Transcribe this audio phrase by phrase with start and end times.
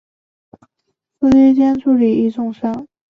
[1.19, 2.87] 司机兼助理亦重伤。